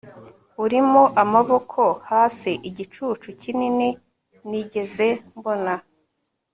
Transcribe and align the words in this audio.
urimo, 0.63 1.03
amaboko 1.23 1.81
hasi, 2.09 2.51
igicucu 2.69 3.27
kinini 3.41 3.89
nigeze 4.49 5.07
mbona 5.37 5.73